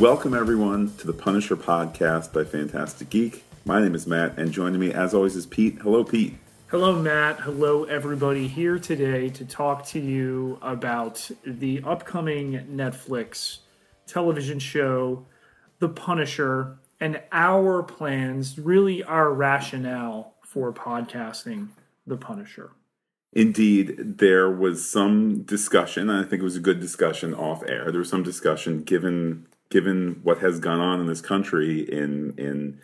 Welcome, 0.00 0.34
everyone, 0.34 0.92
to 0.96 1.06
the 1.06 1.12
Punisher 1.12 1.56
podcast 1.56 2.32
by 2.32 2.42
Phantastic 2.42 3.10
Geek. 3.10 3.44
My 3.64 3.80
name 3.80 3.94
is 3.94 4.08
Matt, 4.08 4.36
and 4.36 4.50
joining 4.50 4.80
me, 4.80 4.92
as 4.92 5.14
always, 5.14 5.36
is 5.36 5.46
Pete. 5.46 5.78
Hello, 5.82 6.02
Pete. 6.02 6.36
Hello, 6.66 7.00
Matt. 7.00 7.38
Hello, 7.38 7.84
everybody. 7.84 8.48
Here 8.48 8.80
today 8.80 9.28
to 9.30 9.44
talk 9.44 9.86
to 9.86 10.00
you 10.00 10.58
about 10.62 11.30
the 11.46 11.80
upcoming 11.86 12.66
Netflix 12.72 13.58
television 14.08 14.58
show, 14.58 15.26
The 15.78 15.88
Punisher, 15.88 16.76
and 16.98 17.22
our 17.30 17.84
plans, 17.84 18.58
really 18.58 19.04
our 19.04 19.32
rationale 19.32 20.34
for 20.42 20.72
podcasting 20.72 21.68
The 22.04 22.16
Punisher. 22.16 22.72
Indeed, 23.32 24.18
there 24.18 24.50
was 24.50 24.90
some 24.90 25.42
discussion, 25.42 26.10
and 26.10 26.26
I 26.26 26.28
think 26.28 26.40
it 26.40 26.44
was 26.44 26.56
a 26.56 26.60
good 26.60 26.80
discussion 26.80 27.32
off 27.32 27.62
air. 27.68 27.92
There 27.92 28.00
was 28.00 28.08
some 28.08 28.24
discussion 28.24 28.82
given 28.82 29.46
given 29.70 30.20
what 30.22 30.38
has 30.38 30.60
gone 30.60 30.80
on 30.80 31.00
in 31.00 31.06
this 31.06 31.20
country 31.20 31.80
in 31.80 32.34
in 32.38 32.80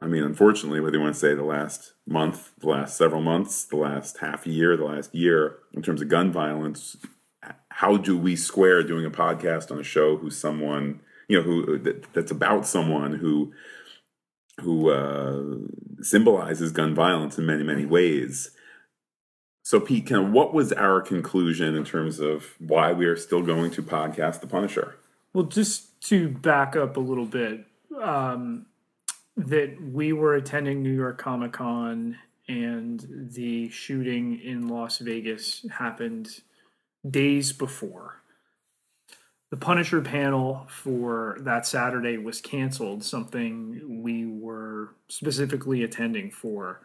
I 0.00 0.06
mean, 0.06 0.24
unfortunately, 0.24 0.80
whether 0.80 0.96
you 0.96 1.02
want 1.02 1.14
to 1.14 1.20
say 1.20 1.34
the 1.34 1.42
last 1.42 1.94
month, 2.06 2.50
the 2.58 2.68
last 2.68 2.98
several 2.98 3.22
months, 3.22 3.64
the 3.64 3.76
last 3.76 4.18
half 4.18 4.46
year, 4.46 4.76
the 4.76 4.84
last 4.84 5.14
year, 5.14 5.58
in 5.72 5.82
terms 5.82 6.02
of 6.02 6.08
gun 6.08 6.30
violence, 6.30 6.98
how 7.70 7.96
do 7.96 8.16
we 8.16 8.36
square 8.36 8.82
doing 8.82 9.06
a 9.06 9.10
podcast 9.10 9.70
on 9.70 9.78
a 9.78 9.84
show 9.84 10.16
who's 10.16 10.36
someone 10.36 11.00
you 11.28 11.38
know 11.38 11.42
who 11.42 11.78
that, 11.78 12.12
that's 12.12 12.30
about 12.30 12.66
someone 12.66 13.14
who 13.14 13.52
who 14.60 14.90
uh, 14.90 16.02
symbolizes 16.02 16.72
gun 16.72 16.94
violence 16.94 17.38
in 17.38 17.46
many 17.46 17.62
many 17.62 17.86
ways? 17.86 18.50
So, 19.62 19.80
Pete, 19.80 20.06
kind 20.06 20.26
of 20.26 20.32
what 20.32 20.54
was 20.54 20.72
our 20.72 21.00
conclusion 21.00 21.74
in 21.74 21.84
terms 21.84 22.20
of 22.20 22.54
why 22.58 22.92
we 22.92 23.06
are 23.06 23.16
still 23.16 23.42
going 23.42 23.72
to 23.72 23.82
podcast 23.82 24.40
The 24.40 24.46
Punisher? 24.46 24.96
Well, 25.36 25.44
just 25.44 26.00
to 26.08 26.30
back 26.30 26.76
up 26.76 26.96
a 26.96 27.00
little 27.00 27.26
bit, 27.26 27.66
um, 28.00 28.64
that 29.36 29.76
we 29.92 30.14
were 30.14 30.34
attending 30.34 30.82
New 30.82 30.94
York 30.94 31.18
Comic 31.18 31.52
Con 31.52 32.16
and 32.48 33.06
the 33.34 33.68
shooting 33.68 34.40
in 34.40 34.68
Las 34.68 34.96
Vegas 34.96 35.66
happened 35.70 36.40
days 37.10 37.52
before. 37.52 38.22
The 39.50 39.58
Punisher 39.58 40.00
panel 40.00 40.66
for 40.70 41.36
that 41.40 41.66
Saturday 41.66 42.16
was 42.16 42.40
canceled, 42.40 43.04
something 43.04 44.02
we 44.02 44.24
were 44.24 44.94
specifically 45.08 45.82
attending 45.82 46.30
for 46.30 46.80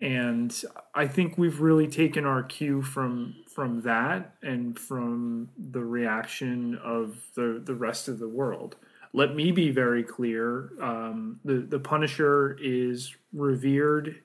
and 0.00 0.62
I 0.94 1.06
think 1.06 1.38
we've 1.38 1.60
really 1.60 1.86
taken 1.86 2.24
our 2.24 2.42
cue 2.42 2.82
from 2.82 3.36
from 3.48 3.82
that 3.82 4.34
and 4.42 4.78
from 4.78 5.50
the 5.56 5.84
reaction 5.84 6.78
of 6.82 7.22
the 7.34 7.62
the 7.64 7.74
rest 7.74 8.08
of 8.08 8.18
the 8.18 8.28
world. 8.28 8.76
Let 9.12 9.34
me 9.34 9.52
be 9.52 9.70
very 9.70 10.02
clear: 10.02 10.70
um, 10.82 11.40
the 11.44 11.54
the 11.54 11.78
Punisher 11.78 12.56
is 12.60 13.14
revered 13.32 14.16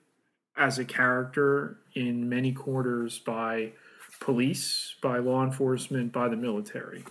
as 0.57 0.79
a 0.79 0.85
character 0.85 1.79
in 1.95 2.27
many 2.27 2.51
quarters 2.51 3.19
by 3.19 3.71
police, 4.19 4.95
by 5.01 5.19
law 5.19 5.43
enforcement, 5.43 6.11
by 6.11 6.27
the 6.27 6.35
military. 6.35 7.05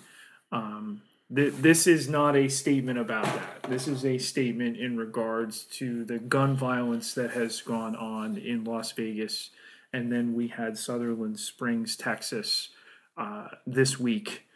Um, 0.53 1.03
this 1.31 1.87
is 1.87 2.09
not 2.09 2.37
a 2.37 2.49
statement 2.49 2.99
about 2.99 3.25
that. 3.25 3.63
This 3.69 3.87
is 3.87 4.05
a 4.05 4.17
statement 4.19 4.79
in 4.79 4.97
regards 4.97 5.65
to 5.65 6.05
the 6.05 6.19
gun 6.19 6.57
violence 6.57 7.13
that 7.15 7.33
has 7.33 7.61
gone 7.61 7.95
on 7.97 8.39
in 8.39 8.65
Las 8.65 8.93
Vegas. 8.93 9.51
And 9.93 10.11
then 10.11 10.35
we 10.35 10.49
had 10.49 10.79
Sutherland 10.79 11.39
Springs, 11.39 11.97
Texas, 11.97 12.71
uh, 13.17 13.49
this 13.67 13.99
week. 13.99 14.47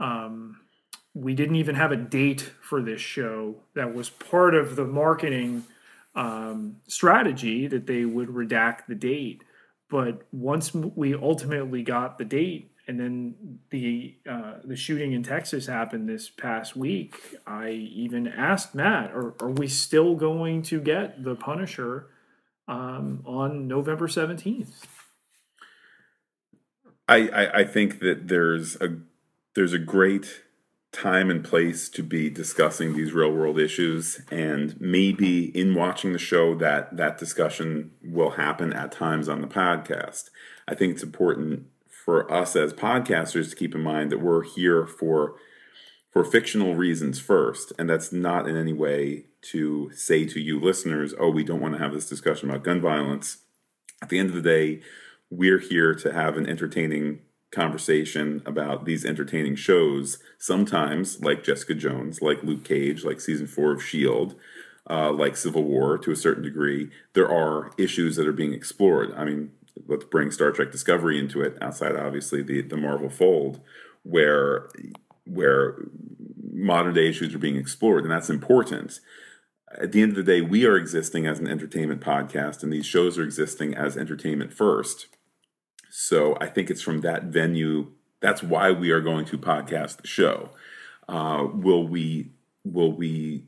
Um, 0.00 0.60
we 1.12 1.34
didn't 1.34 1.56
even 1.56 1.74
have 1.74 1.92
a 1.92 1.96
date 1.96 2.40
for 2.60 2.82
this 2.82 3.00
show. 3.00 3.56
That 3.74 3.94
was 3.94 4.08
part 4.08 4.54
of 4.54 4.76
the 4.76 4.84
marketing 4.84 5.64
um, 6.14 6.76
strategy 6.86 7.66
that 7.66 7.86
they 7.86 8.04
would 8.04 8.28
redact 8.28 8.86
the 8.88 8.94
date. 8.94 9.42
But 9.90 10.22
once 10.32 10.72
we 10.74 11.14
ultimately 11.14 11.82
got 11.82 12.18
the 12.18 12.24
date, 12.24 12.70
and 12.86 13.00
then 13.00 13.58
the 13.70 14.16
uh, 14.28 14.54
the 14.64 14.76
shooting 14.76 15.12
in 15.12 15.22
Texas 15.22 15.66
happened 15.66 16.08
this 16.08 16.28
past 16.28 16.76
week. 16.76 17.16
I 17.46 17.70
even 17.70 18.28
asked 18.28 18.74
Matt, 18.74 19.10
"Are, 19.12 19.34
are 19.40 19.50
we 19.50 19.68
still 19.68 20.14
going 20.14 20.62
to 20.64 20.80
get 20.80 21.24
the 21.24 21.34
Punisher 21.34 22.06
um, 22.68 23.22
on 23.24 23.66
November 23.66 24.08
seventeenth?" 24.08 24.86
I, 27.08 27.28
I, 27.28 27.58
I 27.60 27.64
think 27.64 28.00
that 28.00 28.28
there's 28.28 28.76
a 28.80 28.96
there's 29.54 29.72
a 29.72 29.78
great 29.78 30.42
time 30.92 31.28
and 31.28 31.44
place 31.44 31.88
to 31.88 32.02
be 32.02 32.30
discussing 32.30 32.94
these 32.94 33.12
real 33.12 33.32
world 33.32 33.58
issues 33.58 34.20
and 34.30 34.80
maybe 34.80 35.46
in 35.58 35.74
watching 35.74 36.12
the 36.12 36.18
show 36.20 36.54
that 36.54 36.96
that 36.96 37.18
discussion 37.18 37.90
will 38.00 38.30
happen 38.30 38.72
at 38.72 38.92
times 38.92 39.28
on 39.28 39.40
the 39.40 39.48
podcast 39.48 40.30
i 40.68 40.74
think 40.74 40.92
it's 40.92 41.02
important 41.02 41.66
for 42.04 42.30
us 42.30 42.54
as 42.54 42.74
podcasters 42.74 43.50
to 43.50 43.56
keep 43.56 43.74
in 43.74 43.82
mind 43.82 44.12
that 44.12 44.20
we're 44.20 44.42
here 44.42 44.86
for 44.86 45.36
for 46.10 46.22
fictional 46.22 46.74
reasons 46.74 47.18
first 47.18 47.72
and 47.78 47.88
that's 47.88 48.12
not 48.12 48.46
in 48.46 48.56
any 48.56 48.72
way 48.72 49.24
to 49.40 49.90
say 49.94 50.24
to 50.24 50.38
you 50.38 50.60
listeners 50.60 51.14
oh 51.18 51.30
we 51.30 51.42
don't 51.42 51.60
want 51.60 51.74
to 51.74 51.82
have 51.82 51.92
this 51.92 52.08
discussion 52.08 52.50
about 52.50 52.62
gun 52.62 52.80
violence. 52.80 53.38
At 54.02 54.10
the 54.10 54.18
end 54.18 54.28
of 54.28 54.34
the 54.34 54.42
day 54.42 54.82
we're 55.30 55.58
here 55.58 55.94
to 55.94 56.12
have 56.12 56.36
an 56.36 56.46
entertaining 56.46 57.20
conversation 57.50 58.42
about 58.44 58.84
these 58.84 59.04
entertaining 59.04 59.56
shows. 59.56 60.18
Sometimes 60.38 61.22
like 61.22 61.42
jessica 61.42 61.74
jones 61.74 62.20
like 62.20 62.42
luke 62.42 62.64
cage 62.64 63.02
like 63.04 63.20
season 63.20 63.46
four 63.46 63.72
of 63.72 63.82
shield 63.82 64.34
uh, 64.90 65.10
like 65.10 65.34
civil 65.34 65.64
war 65.64 65.96
to 65.96 66.10
a 66.10 66.16
certain 66.16 66.42
degree 66.42 66.90
there 67.14 67.30
are 67.30 67.70
issues 67.78 68.16
that 68.16 68.28
are 68.28 68.32
being 68.32 68.52
explored. 68.52 69.14
I 69.16 69.24
mean 69.24 69.52
let's 69.86 70.04
bring 70.04 70.30
Star 70.30 70.50
Trek 70.50 70.70
Discovery 70.72 71.18
into 71.18 71.40
it, 71.40 71.56
outside 71.60 71.96
obviously 71.96 72.42
the 72.42 72.62
the 72.62 72.76
Marvel 72.76 73.10
fold, 73.10 73.60
where 74.02 74.68
where 75.26 75.76
modern 76.52 76.94
day 76.94 77.08
issues 77.08 77.34
are 77.34 77.38
being 77.38 77.56
explored, 77.56 78.04
and 78.04 78.12
that's 78.12 78.30
important. 78.30 79.00
At 79.76 79.92
the 79.92 80.02
end 80.02 80.12
of 80.12 80.16
the 80.16 80.22
day, 80.22 80.40
we 80.40 80.66
are 80.66 80.76
existing 80.76 81.26
as 81.26 81.40
an 81.40 81.48
entertainment 81.48 82.00
podcast, 82.00 82.62
and 82.62 82.72
these 82.72 82.86
shows 82.86 83.18
are 83.18 83.24
existing 83.24 83.74
as 83.74 83.96
entertainment 83.96 84.52
first. 84.52 85.08
So 85.90 86.36
I 86.40 86.46
think 86.46 86.70
it's 86.70 86.82
from 86.82 87.00
that 87.00 87.24
venue. 87.24 87.92
That's 88.20 88.42
why 88.42 88.70
we 88.70 88.90
are 88.90 89.00
going 89.00 89.24
to 89.26 89.38
podcast 89.38 90.00
the 90.00 90.06
show. 90.06 90.50
Uh, 91.08 91.48
will 91.52 91.86
we? 91.86 92.30
Will 92.64 92.92
we? 92.92 93.44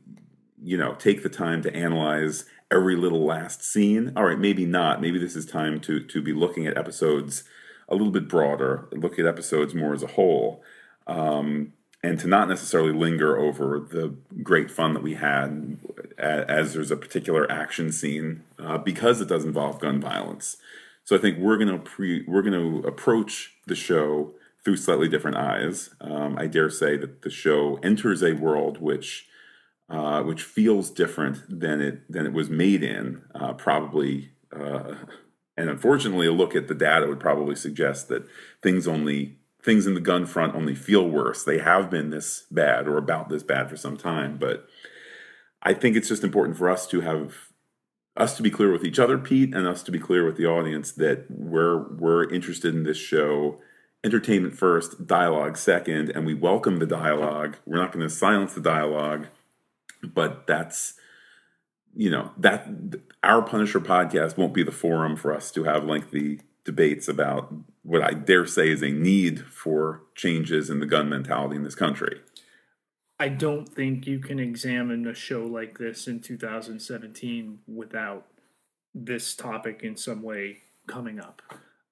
You 0.61 0.77
know, 0.77 0.95
take 0.95 1.23
the 1.23 1.29
time 1.29 1.61
to 1.61 1.73
analyze 1.73 2.45
every 2.71 2.95
little 2.95 3.25
last 3.25 3.63
scene. 3.63 4.11
All 4.15 4.25
right, 4.25 4.39
maybe 4.39 4.65
not. 4.65 5.01
Maybe 5.01 5.19
this 5.19 5.35
is 5.35 5.45
time 5.45 5.79
to 5.81 5.99
to 5.99 6.21
be 6.21 6.33
looking 6.33 6.67
at 6.67 6.77
episodes 6.77 7.43
a 7.89 7.95
little 7.95 8.11
bit 8.11 8.27
broader, 8.27 8.87
look 8.91 9.17
at 9.17 9.25
episodes 9.25 9.73
more 9.73 9.93
as 9.93 10.03
a 10.03 10.07
whole, 10.07 10.61
um, 11.07 11.73
and 12.03 12.19
to 12.19 12.27
not 12.27 12.49
necessarily 12.49 12.91
linger 12.91 13.37
over 13.37 13.79
the 13.79 14.13
great 14.43 14.69
fun 14.69 14.93
that 14.93 15.03
we 15.03 15.13
had 15.13 15.77
as 16.17 16.73
there's 16.73 16.91
a 16.91 16.97
particular 16.97 17.49
action 17.51 17.91
scene 17.91 18.43
uh, 18.59 18.77
because 18.77 19.21
it 19.21 19.29
does 19.29 19.45
involve 19.45 19.79
gun 19.79 20.01
violence. 20.01 20.57
So 21.03 21.15
I 21.15 21.19
think 21.19 21.37
we're 21.37 21.57
gonna 21.57 21.79
pre 21.79 22.23
we're 22.27 22.41
gonna 22.41 22.79
approach 22.79 23.53
the 23.65 23.75
show 23.75 24.33
through 24.63 24.77
slightly 24.77 25.07
different 25.07 25.37
eyes. 25.37 25.91
Um, 26.01 26.37
I 26.37 26.47
dare 26.47 26.69
say 26.69 26.97
that 26.97 27.21
the 27.21 27.29
show 27.29 27.79
enters 27.81 28.21
a 28.21 28.33
world 28.33 28.81
which 28.81 29.27
uh, 29.89 30.21
which 30.23 30.43
feels 30.43 30.89
different 30.89 31.37
than 31.47 31.81
it 31.81 32.11
than 32.11 32.25
it 32.25 32.33
was 32.33 32.49
made 32.49 32.83
in. 32.83 33.21
Uh, 33.33 33.53
probably, 33.53 34.31
uh, 34.53 34.95
and 35.55 35.69
unfortunately, 35.69 36.27
a 36.27 36.31
look 36.31 36.55
at 36.55 36.67
the 36.67 36.75
data 36.75 37.07
would 37.07 37.19
probably 37.19 37.55
suggest 37.55 38.07
that 38.09 38.27
things 38.61 38.87
only 38.87 39.37
things 39.63 39.87
in 39.87 39.93
the 39.93 40.01
gun 40.01 40.25
front 40.25 40.55
only 40.55 40.75
feel 40.75 41.09
worse. 41.09 41.43
They 41.43 41.59
have 41.59 41.89
been 41.89 42.09
this 42.09 42.45
bad 42.51 42.87
or 42.87 42.97
about 42.97 43.29
this 43.29 43.43
bad 43.43 43.69
for 43.69 43.77
some 43.77 43.97
time, 43.97 44.37
but 44.37 44.67
I 45.61 45.73
think 45.73 45.95
it's 45.95 46.09
just 46.09 46.23
important 46.23 46.57
for 46.57 46.69
us 46.69 46.87
to 46.87 47.01
have 47.01 47.49
us 48.15 48.35
to 48.35 48.43
be 48.43 48.49
clear 48.49 48.71
with 48.71 48.83
each 48.83 48.99
other, 48.99 49.17
Pete, 49.17 49.53
and 49.53 49.67
us 49.67 49.83
to 49.83 49.91
be 49.91 49.99
clear 49.99 50.25
with 50.25 50.37
the 50.37 50.45
audience 50.45 50.91
that 50.93 51.25
we're 51.29 51.87
we're 51.93 52.29
interested 52.29 52.75
in 52.75 52.83
this 52.83 52.97
show 52.97 53.59
entertainment 54.03 54.55
first, 54.55 55.07
dialogue 55.07 55.57
second, 55.57 56.09
and 56.09 56.25
we 56.25 56.33
welcome 56.33 56.79
the 56.79 56.85
dialogue. 56.85 57.57
We're 57.65 57.77
not 57.77 57.91
going 57.91 58.07
to 58.07 58.13
silence 58.13 58.53
the 58.53 58.61
dialogue 58.61 59.27
but 60.03 60.47
that's 60.47 60.95
you 61.95 62.09
know 62.09 62.31
that 62.37 62.67
our 63.23 63.41
Punisher 63.41 63.79
podcast 63.79 64.37
won't 64.37 64.53
be 64.53 64.63
the 64.63 64.71
forum 64.71 65.15
for 65.15 65.33
us 65.33 65.51
to 65.51 65.63
have 65.63 65.83
lengthy 65.85 66.41
debates 66.63 67.07
about 67.07 67.53
what 67.83 68.03
I 68.03 68.11
dare 68.11 68.45
say 68.45 68.69
is 68.69 68.83
a 68.83 68.89
need 68.89 69.39
for 69.45 70.03
changes 70.13 70.69
in 70.69 70.79
the 70.79 70.85
gun 70.85 71.09
mentality 71.09 71.55
in 71.55 71.63
this 71.63 71.75
country. 71.75 72.21
I 73.19 73.29
don't 73.29 73.67
think 73.67 74.05
you 74.05 74.19
can 74.19 74.39
examine 74.39 75.07
a 75.07 75.13
show 75.13 75.45
like 75.45 75.79
this 75.79 76.07
in 76.07 76.19
2017 76.19 77.59
without 77.67 78.27
this 78.93 79.35
topic 79.35 79.81
in 79.81 79.95
some 79.95 80.21
way 80.21 80.57
coming 80.85 81.19
up. 81.19 81.41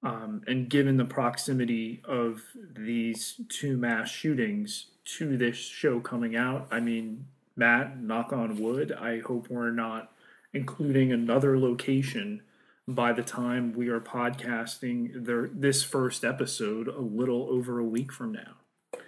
Um, 0.02 0.42
and 0.46 0.68
given 0.68 0.98
the 0.98 1.04
proximity 1.04 2.00
of 2.04 2.42
these 2.54 3.40
two 3.48 3.76
mass 3.76 4.08
shootings 4.08 4.86
to 5.16 5.36
this 5.36 5.56
show 5.56 6.00
coming 6.00 6.36
out. 6.36 6.68
I 6.70 6.80
mean, 6.80 7.26
Matt, 7.56 7.98
knock 7.98 8.32
on 8.32 8.60
wood, 8.60 8.92
I 8.92 9.20
hope 9.20 9.48
we're 9.48 9.70
not 9.70 10.12
including 10.52 11.10
another 11.10 11.58
location 11.58 12.42
by 12.86 13.12
the 13.12 13.22
time 13.22 13.72
we 13.72 13.88
are 13.88 14.00
podcasting 14.00 15.24
their, 15.24 15.48
this 15.48 15.82
first 15.82 16.24
episode 16.24 16.86
a 16.86 17.00
little 17.00 17.48
over 17.50 17.78
a 17.78 17.84
week 17.84 18.12
from 18.12 18.32
now. 18.32 19.00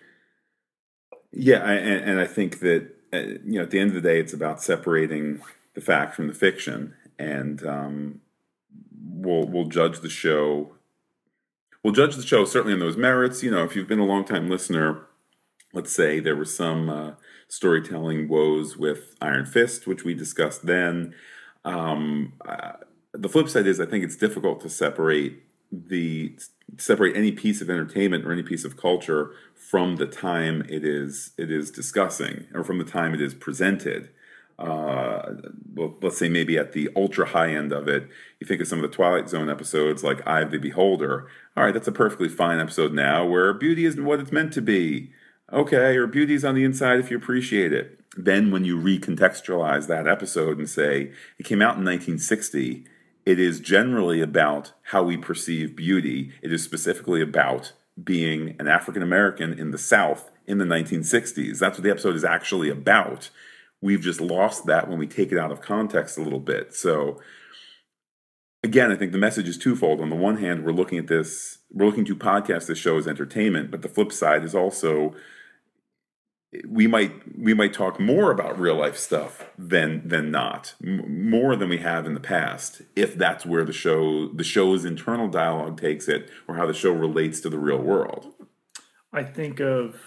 Yeah, 1.31 1.59
I, 1.59 1.75
and, 1.75 2.11
and 2.11 2.21
I 2.21 2.27
think 2.27 2.61
that 2.61 2.89
uh, 3.12 3.19
you 3.19 3.59
know 3.59 3.62
at 3.62 3.71
the 3.71 3.79
end 3.79 3.91
of 3.91 3.95
the 3.95 4.09
day, 4.09 4.19
it's 4.19 4.33
about 4.33 4.62
separating 4.62 5.41
the 5.75 5.81
fact 5.81 6.15
from 6.15 6.27
the 6.27 6.35
fiction, 6.35 6.95
and 7.19 7.65
um, 7.65 8.21
we'll 9.00 9.47
we'll 9.47 9.67
judge 9.67 10.00
the 10.00 10.09
show. 10.09 10.73
We'll 11.85 11.93
judge 11.93 12.17
the 12.17 12.27
show 12.27 12.45
certainly 12.45 12.73
on 12.73 12.81
those 12.81 12.97
merits. 12.97 13.43
You 13.43 13.50
know, 13.50 13.62
if 13.65 13.77
you've 13.77 13.87
been 13.87 14.00
a 14.00 14.06
long 14.06 14.25
time 14.25 14.49
listener, 14.49 15.06
let's 15.73 15.93
say 15.93 16.19
there 16.19 16.35
was 16.35 16.56
some 16.56 16.89
uh, 16.89 17.12
storytelling 17.49 18.29
woes 18.29 18.77
with 18.77 19.17
Iron 19.21 19.47
Fist, 19.47 19.87
which 19.87 20.05
we 20.05 20.15
discussed 20.15 20.67
then. 20.67 21.15
Um, 21.65 22.35
uh, 22.47 22.73
the 23.12 23.29
flip 23.29 23.49
side 23.49 23.67
is, 23.67 23.81
I 23.81 23.87
think 23.87 24.05
it's 24.05 24.17
difficult 24.17 24.61
to 24.61 24.71
separate 24.71 25.43
the 25.71 26.35
separate 26.79 27.17
any 27.17 27.33
piece 27.33 27.61
of 27.61 27.69
entertainment 27.69 28.25
or 28.25 28.33
any 28.33 28.43
piece 28.43 28.65
of 28.65 28.77
culture 28.77 29.33
from 29.55 29.97
the 29.97 30.06
time 30.06 30.62
it 30.69 30.85
is 30.85 31.33
it 31.37 31.50
is 31.50 31.71
discussing 31.71 32.47
or 32.55 32.65
from 32.65 32.79
the 32.79 32.85
time 32.85 33.15
it 33.15 33.21
is 33.21 33.35
presented. 33.35 34.11
Uh, 34.59 35.35
let's 36.03 36.19
say 36.19 36.29
maybe 36.29 36.59
at 36.59 36.73
the 36.73 36.89
ultra 36.97 37.27
high 37.27 37.55
end 37.55 37.73
of 37.73 37.87
it, 37.87 38.09
you 38.41 38.47
think 38.47 38.61
of 38.61 38.67
some 38.67 38.83
of 38.83 38.91
the 38.91 38.95
Twilight 38.95 39.29
Zone 39.29 39.49
episodes 39.49 40.03
like 40.03 40.27
Eye 40.27 40.41
of 40.41 40.50
the 40.50 40.59
Beholder. 40.59 41.29
All 41.56 41.65
right, 41.65 41.73
that's 41.73 41.87
a 41.87 41.93
perfectly 41.93 42.29
fine 42.29 42.59
episode 42.59 42.93
now 42.93 43.25
where 43.25 43.53
beauty 43.53 43.85
isn't 43.85 44.05
what 44.05 44.19
it's 44.19 44.33
meant 44.33 44.53
to 44.55 44.62
be. 44.62 45.12
Okay, 45.53 45.97
or 45.97 46.06
beauty's 46.06 46.45
on 46.45 46.55
the 46.55 46.65
inside 46.65 47.00
if 47.00 47.11
you 47.11 47.17
appreciate 47.17 47.73
it. 47.73 48.00
Then 48.17 48.50
when 48.50 48.65
you 48.65 48.77
recontextualize 48.77 49.87
that 49.87 50.06
episode 50.06 50.59
and 50.59 50.69
say 50.69 51.12
it 51.39 51.45
came 51.45 51.62
out 51.62 51.77
in 51.77 51.85
1960 51.85 52.85
it 53.29 53.39
is 53.39 53.61
generally 53.61 54.23
about 54.23 54.73
how 54.85 55.03
we 55.03 55.19
perceive 55.19 55.77
beauty. 55.77 56.33
It 56.41 56.50
is 56.50 56.65
specifically 56.65 57.21
about 57.21 57.75
being 58.03 58.56
an 58.59 58.69
African 58.69 59.03
American 59.03 59.53
in 59.53 59.71
the 59.71 59.77
South 59.77 60.31
in 60.47 60.56
the 60.56 60.65
1960s. 60.65 61.59
That's 61.59 61.77
what 61.77 61.85
the 61.85 61.91
episode 61.91 62.17
is 62.17 62.25
actually 62.25 62.71
about. 62.71 63.29
We've 63.83 64.00
just 64.00 64.23
lost 64.23 64.65
that 64.65 64.89
when 64.89 64.99
we 64.99 65.06
take 65.06 65.31
it 65.31 65.37
out 65.37 65.53
of 65.53 65.61
context 65.61 66.17
a 66.17 66.23
little 66.23 66.41
bit. 66.41 66.75
So, 66.75 67.21
again, 68.65 68.91
I 68.91 68.97
think 68.97 69.12
the 69.12 69.19
message 69.19 69.47
is 69.47 69.59
twofold. 69.59 70.00
On 70.00 70.09
the 70.09 70.17
one 70.17 70.39
hand, 70.39 70.65
we're 70.65 70.73
looking 70.73 70.97
at 70.97 71.09
this, 71.09 71.59
we're 71.71 71.85
looking 71.85 72.06
to 72.06 72.17
podcast 72.17 72.67
this 72.67 72.79
show 72.79 72.97
as 72.97 73.06
entertainment, 73.06 73.71
but 73.71 73.83
the 73.83 73.91
flip 73.91 74.11
side 74.11 74.43
is 74.43 74.55
also 74.55 75.15
we 76.67 76.87
might 76.87 77.12
we 77.39 77.53
might 77.53 77.73
talk 77.73 78.00
more 78.00 78.31
about 78.31 78.59
real 78.59 78.77
life 78.77 78.97
stuff 78.97 79.45
than 79.59 80.06
than 80.06 80.31
not 80.31 80.75
M- 80.83 81.31
more 81.31 81.56
than 81.56 81.69
we 81.69 81.79
have 81.79 82.06
in 82.06 82.15
the 82.15 82.21
past 82.21 82.83
if 82.97 83.17
that's 83.17 83.45
where 83.45 83.65
the 83.65 83.73
show 83.73 84.29
the 84.29 84.45
show's 84.45 84.85
internal 84.85 85.29
dialogue 85.29 85.81
takes 85.81 86.09
it 86.09 86.31
or 86.47 86.56
how 86.56 86.67
the 86.67 86.75
show 86.75 86.93
relates 86.93 87.41
to 87.41 87.50
the 87.50 87.59
real 87.59 87.79
world. 87.79 88.33
I 89.12 89.25
think 89.25 89.61
of 89.61 90.00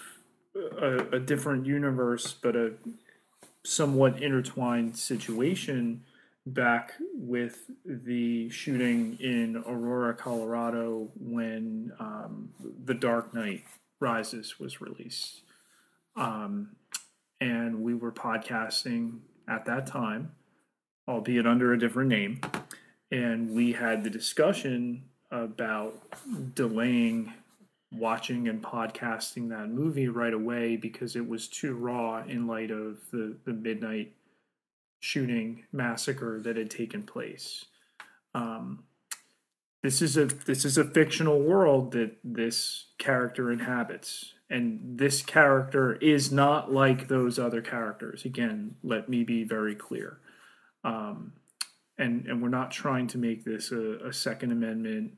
a, 0.54 0.98
a 1.12 1.20
different 1.20 1.66
universe 1.66 2.32
but 2.32 2.56
a 2.56 2.72
somewhat 3.64 4.20
intertwined 4.20 4.96
situation 4.96 6.02
back 6.44 6.94
with 7.14 7.70
the 7.84 8.50
shooting 8.50 9.16
in 9.20 9.62
aurora 9.64 10.12
colorado 10.12 11.08
when 11.20 11.92
um, 12.00 12.50
the 12.84 12.94
dark 12.94 13.32
knight 13.32 13.62
rises 14.00 14.58
was 14.58 14.80
released 14.80 15.42
um, 16.16 16.76
and 17.40 17.82
we 17.82 17.94
were 17.94 18.12
podcasting 18.12 19.20
at 19.48 19.64
that 19.66 19.86
time, 19.86 20.32
albeit 21.08 21.46
under 21.46 21.72
a 21.72 21.78
different 21.78 22.08
name. 22.08 22.40
And 23.10 23.50
we 23.50 23.72
had 23.72 24.04
the 24.04 24.10
discussion 24.10 25.04
about 25.30 25.94
delaying 26.54 27.32
watching 27.90 28.48
and 28.48 28.62
podcasting 28.62 29.50
that 29.50 29.68
movie 29.68 30.08
right 30.08 30.32
away 30.32 30.76
because 30.76 31.14
it 31.14 31.28
was 31.28 31.48
too 31.48 31.74
raw 31.74 32.22
in 32.26 32.46
light 32.46 32.70
of 32.70 32.98
the, 33.10 33.36
the 33.44 33.52
midnight 33.52 34.12
shooting 35.00 35.64
massacre 35.72 36.40
that 36.40 36.56
had 36.56 36.70
taken 36.70 37.02
place. 37.02 37.66
Um, 38.34 38.84
this 39.82 40.00
is 40.00 40.16
a 40.16 40.26
this 40.26 40.64
is 40.64 40.78
a 40.78 40.84
fictional 40.84 41.40
world 41.40 41.92
that 41.92 42.16
this 42.22 42.86
character 42.98 43.50
inhabits 43.50 44.34
and 44.52 44.98
this 44.98 45.22
character 45.22 45.94
is 45.94 46.30
not 46.30 46.70
like 46.70 47.08
those 47.08 47.38
other 47.38 47.62
characters. 47.62 48.26
Again, 48.26 48.76
let 48.84 49.08
me 49.08 49.24
be 49.24 49.44
very 49.44 49.74
clear. 49.74 50.18
Um, 50.84 51.32
and 51.96 52.26
and 52.26 52.42
we're 52.42 52.48
not 52.48 52.70
trying 52.70 53.06
to 53.08 53.18
make 53.18 53.44
this 53.44 53.72
a, 53.72 54.08
a, 54.08 54.12
Second 54.12 54.52
Amendment 54.52 55.12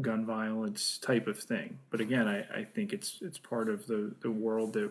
gun 0.00 0.26
violence 0.26 0.98
type 0.98 1.26
of 1.28 1.38
thing. 1.38 1.78
But 1.90 2.00
again, 2.00 2.26
I, 2.26 2.40
I 2.60 2.64
think 2.64 2.92
it's 2.92 3.18
it's 3.22 3.38
part 3.38 3.68
of 3.68 3.86
the 3.86 4.14
the 4.22 4.30
world 4.30 4.72
that 4.72 4.90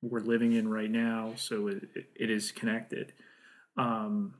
we're 0.00 0.20
living 0.20 0.52
in 0.52 0.68
right 0.68 0.90
now. 0.90 1.32
So 1.36 1.68
it, 1.68 1.88
it 2.14 2.30
is 2.30 2.50
connected. 2.50 3.12
Um, 3.76 4.34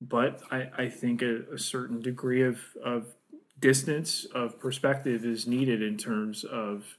but 0.00 0.40
I, 0.50 0.70
I 0.78 0.88
think 0.88 1.22
a, 1.22 1.42
a 1.52 1.58
certain 1.58 2.00
degree 2.00 2.42
of, 2.42 2.60
of 2.82 3.14
distance 3.58 4.24
of 4.34 4.58
perspective 4.58 5.24
is 5.24 5.46
needed 5.46 5.82
in 5.82 5.96
terms 5.96 6.44
of 6.44 6.96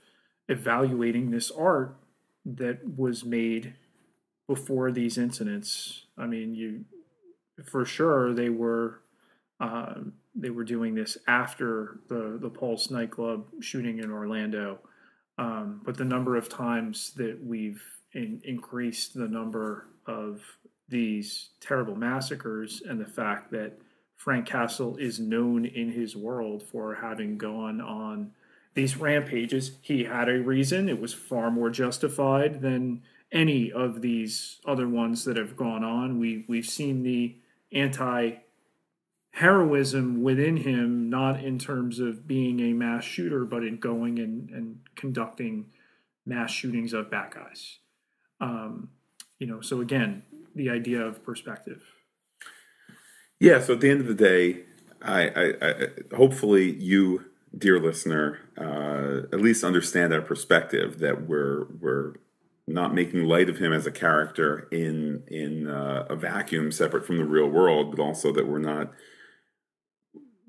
evaluating 0.51 1.31
this 1.31 1.49
art 1.49 1.95
that 2.45 2.97
was 2.97 3.23
made 3.23 3.73
before 4.47 4.91
these 4.91 5.17
incidents. 5.17 6.05
I 6.17 6.27
mean, 6.27 6.53
you 6.53 6.85
for 7.65 7.85
sure 7.85 8.33
they 8.33 8.49
were 8.49 9.01
uh, 9.59 9.93
they 10.35 10.49
were 10.49 10.63
doing 10.63 10.93
this 10.93 11.17
after 11.27 11.99
the 12.09 12.37
the 12.39 12.49
Pulse 12.49 12.91
nightclub 12.91 13.47
shooting 13.61 13.99
in 13.99 14.11
Orlando, 14.11 14.79
um, 15.37 15.81
but 15.85 15.97
the 15.97 16.05
number 16.05 16.35
of 16.35 16.49
times 16.49 17.13
that 17.15 17.39
we've 17.41 17.83
in, 18.13 18.41
increased 18.43 19.13
the 19.13 19.27
number 19.27 19.87
of 20.05 20.41
these 20.89 21.51
terrible 21.61 21.95
massacres 21.95 22.83
and 22.85 22.99
the 22.99 23.05
fact 23.05 23.51
that 23.51 23.77
Frank 24.17 24.45
Castle 24.45 24.97
is 24.97 25.19
known 25.19 25.65
in 25.65 25.89
his 25.89 26.15
world 26.15 26.61
for 26.61 26.95
having 26.95 27.37
gone 27.37 27.79
on 27.79 28.31
these 28.73 28.97
rampages. 28.97 29.77
He 29.81 30.05
had 30.05 30.29
a 30.29 30.39
reason. 30.39 30.89
It 30.89 30.99
was 30.99 31.13
far 31.13 31.51
more 31.51 31.69
justified 31.69 32.61
than 32.61 33.01
any 33.31 33.71
of 33.71 34.01
these 34.01 34.59
other 34.65 34.87
ones 34.87 35.25
that 35.25 35.37
have 35.37 35.55
gone 35.55 35.83
on. 35.83 36.19
We 36.19 36.45
we've 36.47 36.65
seen 36.65 37.03
the 37.03 37.37
anti 37.71 38.35
heroism 39.31 40.21
within 40.23 40.57
him, 40.57 41.09
not 41.09 41.41
in 41.41 41.57
terms 41.57 41.99
of 41.99 42.27
being 42.27 42.59
a 42.59 42.73
mass 42.73 43.03
shooter, 43.03 43.45
but 43.45 43.63
in 43.63 43.77
going 43.77 44.19
and, 44.19 44.49
and 44.49 44.79
conducting 44.95 45.67
mass 46.25 46.51
shootings 46.51 46.93
of 46.93 47.09
bad 47.09 47.31
guys. 47.31 47.77
Um, 48.41 48.89
you 49.39 49.47
know, 49.47 49.61
so 49.61 49.79
again, 49.79 50.23
the 50.53 50.69
idea 50.69 51.01
of 51.01 51.23
perspective. 51.23 51.81
Yeah. 53.39 53.61
So 53.61 53.73
at 53.73 53.81
the 53.81 53.89
end 53.89 54.01
of 54.01 54.07
the 54.07 54.13
day, 54.13 54.63
I, 55.01 55.27
I, 55.29 55.53
I 55.61 55.87
hopefully 56.15 56.75
you 56.75 57.30
dear 57.57 57.79
listener, 57.79 58.39
uh, 58.57 59.27
at 59.33 59.41
least 59.41 59.63
understand 59.63 60.13
our 60.13 60.21
perspective 60.21 60.99
that 60.99 61.27
we're 61.27 61.65
we're 61.79 62.13
not 62.67 62.93
making 62.93 63.25
light 63.25 63.49
of 63.49 63.57
him 63.57 63.73
as 63.73 63.85
a 63.85 63.91
character 63.91 64.67
in 64.71 65.23
in 65.27 65.67
uh, 65.67 66.05
a 66.09 66.15
vacuum 66.15 66.71
separate 66.71 67.05
from 67.05 67.17
the 67.17 67.25
real 67.25 67.47
world, 67.47 67.95
but 67.95 68.01
also 68.01 68.31
that 68.31 68.47
we're 68.47 68.59
not 68.59 68.91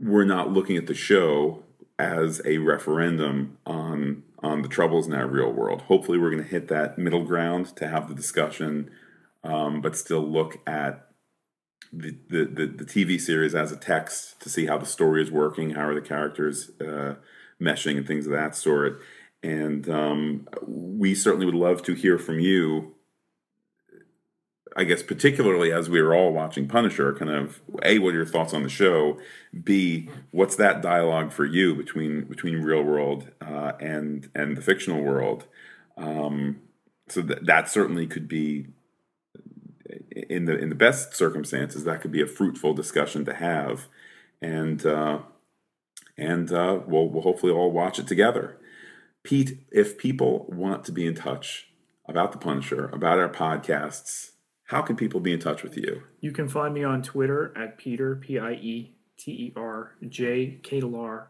we're 0.01 0.25
not 0.25 0.53
looking 0.53 0.77
at 0.77 0.87
the 0.87 0.95
show 0.95 1.63
as 1.99 2.41
a 2.45 2.59
referendum 2.59 3.59
on 3.67 4.23
on 4.43 4.63
the 4.63 4.69
troubles 4.69 5.07
in 5.07 5.15
our 5.15 5.27
real 5.27 5.53
world. 5.53 5.83
Hopefully, 5.83 6.19
we're 6.19 6.31
going 6.31 6.43
to 6.43 6.49
hit 6.49 6.69
that 6.69 6.99
middle 6.99 7.25
ground 7.25 7.75
to 7.77 7.89
have 7.89 8.09
the 8.09 8.15
discussion, 8.15 8.91
um, 9.45 9.81
but 9.81 9.97
still 9.97 10.23
look 10.23 10.59
at 10.67 11.12
the, 11.93 12.17
the, 12.29 12.67
the, 12.67 12.85
TV 12.85 13.21
series 13.21 13.55
as 13.55 13.73
a 13.73 13.77
text 13.77 14.41
to 14.41 14.49
see 14.49 14.67
how 14.67 14.79
the 14.79 14.87
story 14.87 15.23
is 15.23 15.31
working, 15.31 15.71
how 15.71 15.89
are 15.89 15.95
the 15.95 16.01
characters 16.01 16.71
uh, 16.81 17.15
meshing, 17.61 17.97
and 17.97 18.07
things 18.07 18.27
of 18.27 18.33
that 18.33 18.57
sort. 18.57 19.01
And 19.43 19.89
um, 19.89 20.49
we 20.67 21.15
certainly 21.15 21.47
would 21.47 21.55
love 21.55 21.83
to 21.85 21.95
hear 21.95 22.19
from 22.19 22.41
you. 22.41 22.95
I 24.75 24.85
guess 24.85 25.03
particularly 25.03 25.71
as 25.71 25.91
we 25.91 26.01
were 26.01 26.15
all 26.15 26.33
watching 26.33 26.67
Punisher, 26.67 27.13
kind 27.13 27.31
of 27.31 27.61
a 27.83 27.99
what 27.99 28.15
are 28.15 28.17
your 28.17 28.27
thoughts 28.27 28.55
on 28.55 28.63
the 28.63 28.71
show? 28.71 29.19
B 29.63 30.09
what's 30.31 30.57
that 30.57 30.81
dialogue 30.81 31.31
for 31.31 31.45
you 31.45 31.75
between 31.75 32.25
between 32.25 32.63
real 32.63 32.83
world 32.83 33.31
uh, 33.43 33.73
and 33.81 34.31
and 34.35 34.57
the 34.57 34.63
fictional 34.63 35.03
world? 35.03 35.45
Um, 35.99 36.63
so 37.09 37.21
that 37.21 37.45
that 37.45 37.69
certainly 37.69 38.07
could 38.07 38.29
be 38.29 38.69
in 40.29 40.45
the 40.45 40.57
in 40.57 40.69
the 40.69 40.75
best 40.75 41.15
circumstances, 41.15 41.85
that 41.85 42.01
could 42.01 42.13
be 42.13 42.23
a 42.23 42.27
fruitful 42.27 42.75
discussion 42.75 43.25
to 43.25 43.35
have, 43.35 43.89
and 44.41 44.85
uh, 44.85 45.19
and 46.17 46.53
uh, 46.53 46.81
we'll 46.87 47.09
we'll 47.09 47.23
hopefully 47.23 47.53
all 47.53 47.71
watch 47.71 47.99
it 47.99 48.07
together. 48.07 48.59
Pete, 49.23 49.59
if 49.71 49.99
people 49.99 50.47
want 50.49 50.85
to 50.85 50.93
be 50.93 51.07
in 51.07 51.15
touch 51.15 51.69
about 52.07 52.33
the 52.33 52.39
Punisher, 52.39 52.87
about 52.93 53.19
our 53.19 53.29
podcasts, 53.29 54.33
how 54.65 54.83
can 54.83 54.97
people 54.97 55.21
be 55.21 55.33
in 55.33 55.39
touch 55.39 55.63
with 55.63 55.77
you? 55.77 56.03
You 56.21 56.33
can 56.33 56.49
find 56.49 56.75
me 56.75 56.83
on 56.83 57.03
Twitter 57.03 57.53
at 57.57 57.79
Pieter, 57.79 58.17
P 58.17 58.39
I 58.39 58.53
E 58.53 58.95
T 59.17 59.31
E 59.31 59.53
R, 59.55 59.93
J 60.09 60.59
Ketelaar, 60.63 61.27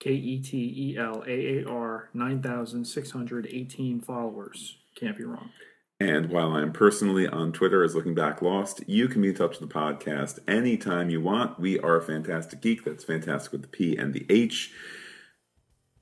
K 0.00 0.10
E 0.10 0.42
T 0.42 0.56
E 0.56 0.98
L 0.98 1.22
A 1.26 1.60
A 1.60 1.64
R, 1.64 2.08
9,618 2.12 4.00
followers. 4.00 4.76
Can't 4.96 5.16
be 5.16 5.24
wrong. 5.24 5.50
And 6.00 6.30
while 6.30 6.52
I'm 6.54 6.72
personally 6.72 7.26
on 7.26 7.52
Twitter 7.52 7.82
as 7.82 7.96
Looking 7.96 8.14
Back 8.14 8.40
Lost, 8.40 8.82
you 8.86 9.08
can 9.08 9.20
be 9.22 9.30
in 9.30 9.34
touch 9.34 9.58
with 9.58 9.68
the 9.68 9.74
podcast 9.74 10.38
anytime 10.46 11.10
you 11.10 11.20
want. 11.20 11.58
We 11.58 11.78
are 11.80 12.00
Phantastic 12.00 12.60
Geek. 12.60 12.84
That's 12.84 13.02
fantastic 13.02 13.50
with 13.50 13.62
the 13.62 13.68
P 13.68 13.96
and 13.96 14.14
the 14.14 14.24
H. 14.30 14.72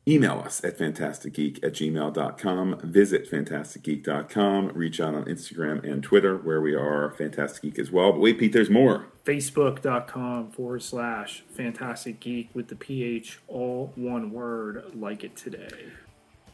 Email 0.09 0.39
us 0.45 0.63
at 0.63 0.79
phantasticgeek 0.79 1.65
at 1.65 1.73
gmail.com. 1.73 2.79
Visit 2.85 3.29
phantasticgeek.com. 3.29 4.69
Reach 4.69 5.01
out 5.01 5.15
on 5.15 5.25
Instagram 5.25 5.83
and 5.83 6.01
Twitter, 6.01 6.37
where 6.37 6.61
we 6.61 6.75
are 6.77 7.11
Phantastic 7.11 7.63
Geek 7.63 7.79
as 7.81 7.91
well. 7.91 8.13
But 8.13 8.21
wait, 8.21 8.39
Pete, 8.39 8.53
there's 8.53 8.71
more. 8.71 9.07
Facebook.com 9.25 10.53
forward 10.53 10.83
slash 10.85 11.43
Phantastic 11.51 12.21
Geek 12.21 12.51
with 12.55 12.69
the 12.69 12.77
PH, 12.77 13.41
all 13.49 13.93
one 13.97 14.31
word, 14.31 14.85
like 14.95 15.25
it 15.25 15.35
today. 15.35 15.89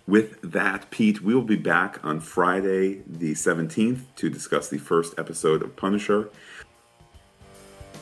With 0.06 0.40
that, 0.42 0.90
Pete, 0.90 1.22
we 1.22 1.34
will 1.34 1.42
be 1.42 1.56
back 1.56 2.04
on 2.04 2.20
Friday, 2.20 3.02
the 3.06 3.34
17th, 3.34 4.00
to 4.16 4.28
discuss 4.28 4.68
the 4.68 4.78
first 4.78 5.14
episode 5.16 5.62
of 5.62 5.76
Punisher. 5.76 6.28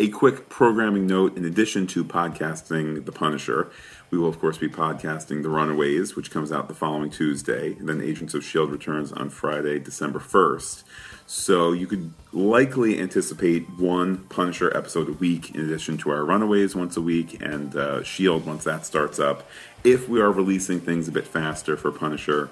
A 0.00 0.08
quick 0.08 0.48
programming 0.48 1.06
note 1.06 1.36
in 1.36 1.44
addition 1.44 1.86
to 1.88 2.02
podcasting 2.02 3.04
The 3.04 3.12
Punisher, 3.12 3.70
we 4.10 4.16
will, 4.16 4.30
of 4.30 4.40
course, 4.40 4.56
be 4.56 4.66
podcasting 4.66 5.42
The 5.42 5.50
Runaways, 5.50 6.16
which 6.16 6.30
comes 6.30 6.50
out 6.50 6.68
the 6.68 6.74
following 6.74 7.10
Tuesday. 7.10 7.74
And 7.74 7.86
then 7.86 8.00
Agents 8.00 8.32
of 8.32 8.40
S.H.I.E.L.D. 8.40 8.72
returns 8.72 9.12
on 9.12 9.28
Friday, 9.28 9.78
December 9.78 10.18
1st. 10.18 10.84
So 11.26 11.72
you 11.72 11.86
could 11.86 12.14
likely 12.32 12.98
anticipate 12.98 13.68
one 13.78 14.24
Punisher 14.30 14.74
episode 14.74 15.10
a 15.10 15.12
week 15.12 15.54
in 15.54 15.60
addition 15.60 15.98
to 15.98 16.08
our 16.12 16.24
Runaways 16.24 16.74
once 16.74 16.96
a 16.96 17.02
week 17.02 17.36
and 17.42 17.76
uh, 17.76 17.96
S.H.I.E.L.D. 17.96 18.46
once 18.46 18.64
that 18.64 18.86
starts 18.86 19.18
up. 19.18 19.46
If 19.84 20.08
we 20.08 20.22
are 20.22 20.32
releasing 20.32 20.80
things 20.80 21.08
a 21.08 21.12
bit 21.12 21.26
faster 21.26 21.76
for 21.76 21.92
Punisher, 21.92 22.48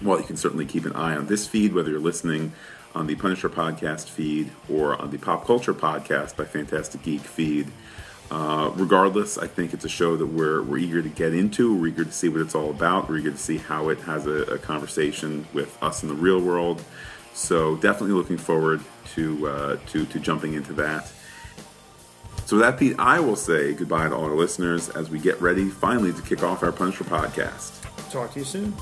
well, 0.00 0.20
you 0.20 0.24
can 0.26 0.36
certainly 0.36 0.66
keep 0.66 0.84
an 0.84 0.92
eye 0.92 1.16
on 1.16 1.26
this 1.26 1.48
feed, 1.48 1.72
whether 1.74 1.90
you're 1.90 1.98
listening 1.98 2.52
on 2.96 3.06
the 3.06 3.14
Punisher 3.14 3.50
podcast 3.50 4.08
feed 4.08 4.50
or 4.72 5.00
on 5.00 5.10
the 5.10 5.18
Pop 5.18 5.46
Culture 5.46 5.74
podcast 5.74 6.34
by 6.34 6.44
Phantastic 6.44 7.02
Geek 7.02 7.20
feed. 7.20 7.70
Uh, 8.30 8.72
regardless, 8.74 9.36
I 9.36 9.46
think 9.46 9.74
it's 9.74 9.84
a 9.84 9.88
show 9.88 10.16
that 10.16 10.26
we're, 10.26 10.62
we're 10.62 10.78
eager 10.78 11.02
to 11.02 11.08
get 11.08 11.34
into. 11.34 11.76
We're 11.76 11.88
eager 11.88 12.04
to 12.04 12.12
see 12.12 12.30
what 12.30 12.40
it's 12.40 12.54
all 12.54 12.70
about. 12.70 13.08
We're 13.08 13.18
eager 13.18 13.30
to 13.30 13.36
see 13.36 13.58
how 13.58 13.90
it 13.90 14.00
has 14.00 14.26
a, 14.26 14.42
a 14.54 14.58
conversation 14.58 15.46
with 15.52 15.80
us 15.82 16.02
in 16.02 16.08
the 16.08 16.14
real 16.14 16.40
world. 16.40 16.82
So 17.34 17.76
definitely 17.76 18.16
looking 18.16 18.38
forward 18.38 18.80
to 19.14 19.46
uh, 19.46 19.76
to 19.88 20.06
to 20.06 20.18
jumping 20.18 20.54
into 20.54 20.72
that. 20.72 21.12
So 22.46 22.56
with 22.56 22.64
that, 22.64 22.78
Pete, 22.78 22.96
I 22.98 23.20
will 23.20 23.36
say 23.36 23.74
goodbye 23.74 24.08
to 24.08 24.16
all 24.16 24.24
our 24.24 24.34
listeners 24.34 24.88
as 24.88 25.10
we 25.10 25.18
get 25.18 25.40
ready 25.40 25.68
finally 25.68 26.14
to 26.14 26.22
kick 26.22 26.42
off 26.42 26.62
our 26.62 26.72
Punisher 26.72 27.04
podcast. 27.04 27.82
Talk 28.10 28.32
to 28.32 28.38
you 28.38 28.44
soon. 28.46 28.74